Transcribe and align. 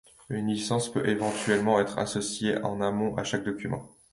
Une 0.29 0.47
licence 0.47 0.91
peut 0.91 1.07
éventuellement 1.07 1.79
être 1.79 1.99
associée 1.99 2.57
en 2.63 2.81
amont 2.81 3.15
à 3.17 3.23
chaque 3.23 3.43
document. 3.43 3.87